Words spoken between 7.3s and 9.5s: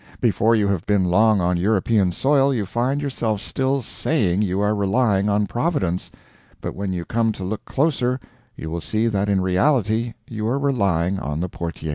to look closer you will see that in